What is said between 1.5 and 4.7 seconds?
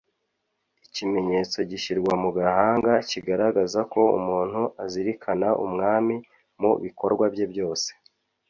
gishyirwa mu gahanga kigaragaza ko umuntu